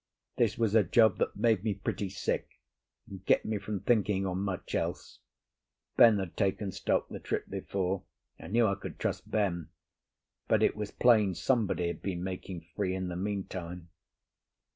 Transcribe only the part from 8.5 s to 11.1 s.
I could trust Ben—but it was